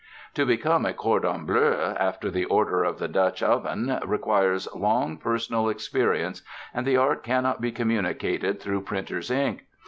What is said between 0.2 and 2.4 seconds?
To become a cordon bleu after